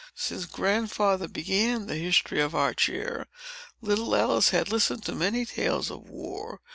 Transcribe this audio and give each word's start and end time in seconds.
Since 0.15 0.45
Grandfather 0.45 1.27
began 1.27 1.85
the 1.85 1.93
history 1.93 2.41
of 2.41 2.55
our 2.55 2.73
chair, 2.73 3.27
little 3.81 4.15
Alice 4.15 4.49
had 4.49 4.71
listened 4.71 5.03
to 5.05 5.11
many 5.13 5.45
tales 5.45 5.91
of 5.91 6.09
war. 6.09 6.59